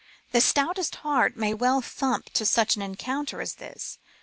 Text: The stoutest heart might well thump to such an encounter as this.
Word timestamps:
The 0.31 0.41
stoutest 0.41 0.95
heart 1.05 1.37
might 1.37 1.59
well 1.59 1.79
thump 1.79 2.31
to 2.31 2.43
such 2.43 2.75
an 2.75 2.81
encounter 2.81 3.39
as 3.39 3.53
this. 3.61 3.99